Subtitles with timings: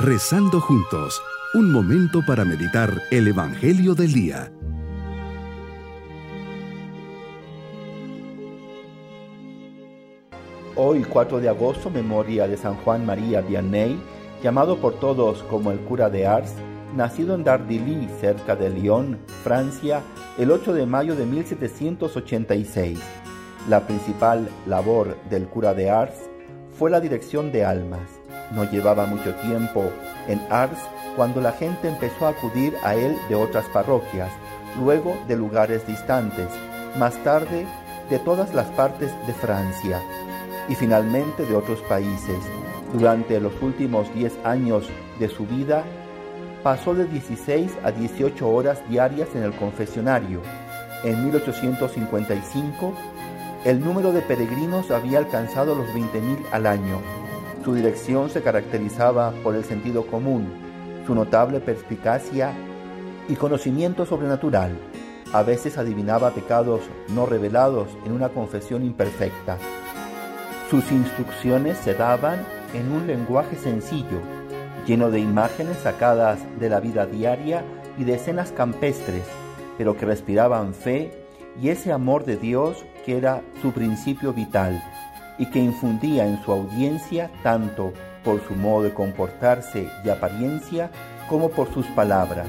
[0.00, 1.20] Rezando juntos,
[1.54, 4.52] un momento para meditar el Evangelio del Día.
[10.76, 13.98] Hoy, 4 de agosto, memoria de San Juan María Vianney,
[14.40, 16.54] llamado por todos como el cura de Ars,
[16.94, 20.02] nacido en Dardilly, cerca de Lyon, Francia,
[20.38, 23.00] el 8 de mayo de 1786.
[23.68, 26.14] La principal labor del cura de Ars
[26.70, 28.17] fue la dirección de almas.
[28.52, 29.90] No llevaba mucho tiempo
[30.26, 30.78] en Ars
[31.16, 34.30] cuando la gente empezó a acudir a él de otras parroquias,
[34.78, 36.48] luego de lugares distantes,
[36.98, 37.66] más tarde
[38.08, 40.00] de todas las partes de Francia
[40.68, 42.38] y finalmente de otros países.
[42.92, 44.88] Durante los últimos 10 años
[45.18, 45.84] de su vida,
[46.62, 50.40] pasó de 16 a 18 horas diarias en el confesionario.
[51.04, 52.94] En 1855,
[53.64, 57.00] el número de peregrinos había alcanzado los 20.000 al año.
[57.68, 60.48] Su dirección se caracterizaba por el sentido común,
[61.06, 62.54] su notable perspicacia
[63.28, 64.70] y conocimiento sobrenatural.
[65.34, 69.58] A veces adivinaba pecados no revelados en una confesión imperfecta.
[70.70, 72.38] Sus instrucciones se daban
[72.72, 74.22] en un lenguaje sencillo,
[74.86, 77.64] lleno de imágenes sacadas de la vida diaria
[77.98, 79.24] y de escenas campestres,
[79.76, 81.12] pero que respiraban fe
[81.60, 84.82] y ese amor de Dios que era su principio vital
[85.38, 87.92] y que infundía en su audiencia tanto
[88.24, 90.90] por su modo de comportarse y apariencia
[91.28, 92.48] como por sus palabras.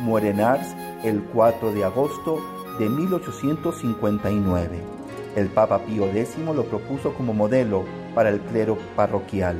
[0.00, 2.38] Muere en Ars el 4 de agosto
[2.78, 4.78] de 1859.
[5.36, 9.56] El Papa Pío X lo propuso como modelo para el clero parroquial.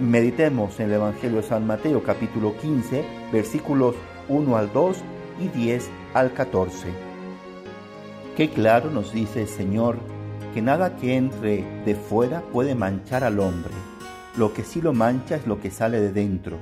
[0.00, 3.94] Meditemos en el Evangelio de San Mateo capítulo 15 versículos
[4.28, 4.96] 1 al 2
[5.40, 6.88] y 10 al 14.
[8.36, 10.13] Qué claro nos dice el Señor
[10.54, 13.72] que nada que entre de fuera puede manchar al hombre.
[14.36, 16.58] Lo que sí lo mancha es lo que sale de dentro,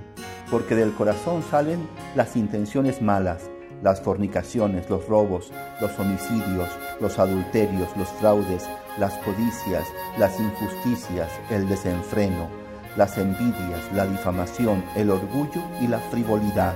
[0.51, 3.51] porque del corazón salen las intenciones malas,
[3.83, 5.53] las fornicaciones, los robos,
[5.83, 6.71] los homicidios,
[7.03, 8.67] los adulterios, los fraudes,
[8.99, 9.85] las codicias,
[10.19, 12.49] las injusticias, el desenfreno,
[12.97, 16.75] las envidias, la difamación, el orgullo y la frivolidad.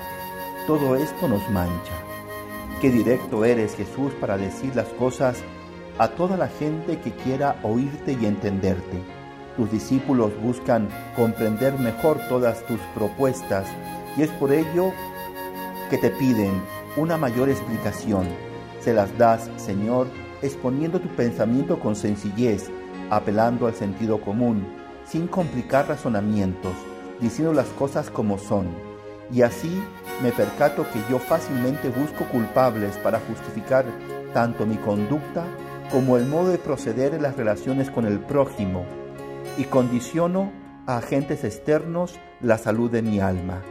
[0.66, 1.94] Todo esto nos mancha.
[2.82, 5.42] Qué directo eres Jesús para decir las cosas
[5.98, 9.02] a toda la gente que quiera oírte y entenderte.
[9.56, 13.66] Tus discípulos buscan comprender mejor todas tus propuestas
[14.16, 14.92] y es por ello
[15.88, 16.52] que te piden
[16.96, 18.26] una mayor explicación.
[18.80, 20.08] Se las das, Señor,
[20.42, 22.70] exponiendo tu pensamiento con sencillez,
[23.10, 24.66] apelando al sentido común,
[25.06, 26.74] sin complicar razonamientos,
[27.20, 28.66] diciendo las cosas como son.
[29.32, 29.82] Y así
[30.22, 33.84] me percato que yo fácilmente busco culpables para justificar
[34.34, 35.44] tanto mi conducta
[35.90, 38.84] como el modo de proceder en las relaciones con el prójimo
[39.56, 40.52] y condiciono
[40.86, 43.62] a agentes externos la salud de mi alma.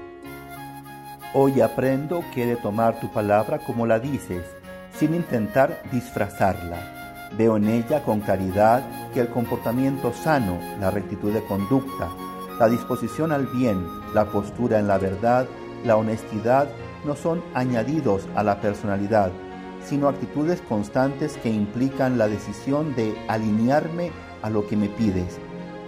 [1.33, 4.43] Hoy aprendo que de tomar tu palabra como la dices,
[4.97, 7.29] sin intentar disfrazarla.
[7.37, 12.09] Veo en ella con claridad que el comportamiento sano, la rectitud de conducta,
[12.57, 15.45] la disposición al bien, la postura en la verdad,
[15.83, 16.69] la honestidad
[17.05, 19.31] no son añadidos a la personalidad,
[19.85, 25.37] sino actitudes constantes que implican la decisión de alinearme a lo que me pides.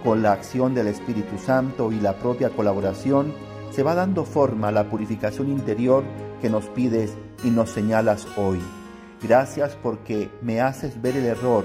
[0.04, 3.32] Con la acción del Espíritu Santo y la propia colaboración,
[3.70, 6.04] se va dando forma a la purificación interior
[6.40, 8.60] que nos pides y nos señalas hoy.
[9.22, 11.64] Gracias porque me haces ver el error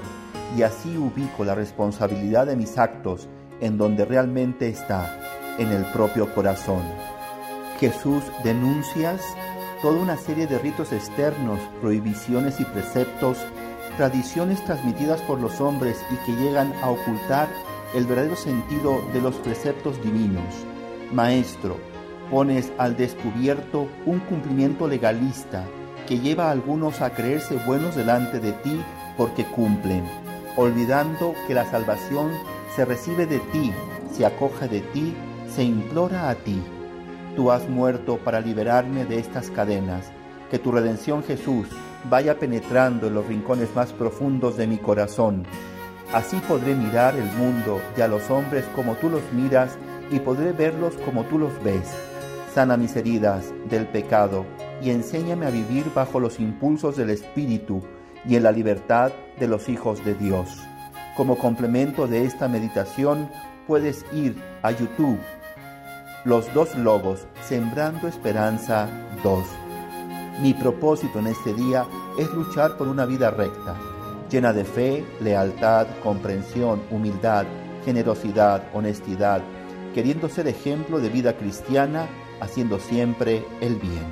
[0.57, 3.29] y así ubico la responsabilidad de mis actos
[3.61, 5.19] en donde realmente está,
[5.57, 6.83] en el propio corazón.
[7.79, 9.21] Jesús, denuncias
[9.83, 13.37] toda una serie de ritos externos, prohibiciones y preceptos,
[13.97, 17.49] tradiciones transmitidas por los hombres y que llegan a ocultar
[17.93, 20.45] el verdadero sentido de los preceptos divinos.
[21.11, 21.75] Maestro,
[22.31, 25.65] pones al descubierto un cumplimiento legalista
[26.07, 28.81] que lleva a algunos a creerse buenos delante de ti
[29.17, 30.05] porque cumplen,
[30.55, 32.31] olvidando que la salvación
[32.73, 33.73] se recibe de ti,
[34.13, 35.13] se acoge de ti,
[35.53, 36.63] se implora a ti.
[37.35, 40.11] Tú has muerto para liberarme de estas cadenas.
[40.51, 41.67] Que tu redención Jesús
[42.07, 45.43] vaya penetrando en los rincones más profundos de mi corazón.
[46.13, 49.77] Así podré mirar el mundo y a los hombres como tú los miras
[50.11, 51.89] y podré verlos como tú los ves.
[52.53, 54.45] Sana mis heridas del pecado
[54.79, 57.81] y enséñame a vivir bajo los impulsos del Espíritu
[58.27, 60.49] y en la libertad de los hijos de Dios.
[61.17, 63.27] Como complemento de esta meditación
[63.65, 65.17] puedes ir a YouTube
[66.25, 68.87] los dos lobos, Sembrando Esperanza
[69.23, 69.43] 2.
[70.41, 71.85] Mi propósito en este día
[72.17, 73.75] es luchar por una vida recta,
[74.31, 77.45] llena de fe, lealtad, comprensión, humildad,
[77.83, 79.41] generosidad, honestidad,
[79.93, 82.07] queriendo ser ejemplo de vida cristiana,
[82.39, 84.05] haciendo siempre el bien.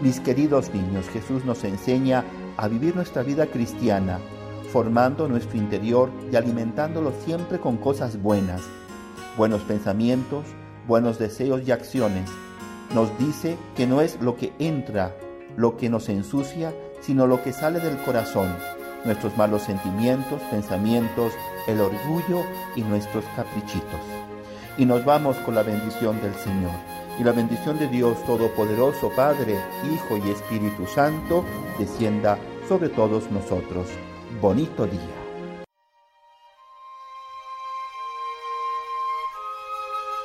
[0.00, 2.24] Mis queridos niños, Jesús nos enseña
[2.56, 4.18] a vivir nuestra vida cristiana,
[4.72, 8.62] formando nuestro interior y alimentándolo siempre con cosas buenas,
[9.36, 10.46] buenos pensamientos,
[10.86, 12.30] buenos deseos y acciones.
[12.94, 15.14] Nos dice que no es lo que entra
[15.56, 18.54] lo que nos ensucia, sino lo que sale del corazón,
[19.04, 21.32] nuestros malos sentimientos, pensamientos,
[21.66, 22.42] el orgullo
[22.74, 24.00] y nuestros caprichitos.
[24.76, 26.72] Y nos vamos con la bendición del Señor.
[27.18, 29.56] Y la bendición de Dios Todopoderoso, Padre,
[29.92, 31.44] Hijo y Espíritu Santo,
[31.78, 32.38] descienda
[32.68, 33.86] sobre todos nosotros.
[34.40, 35.23] Bonito día.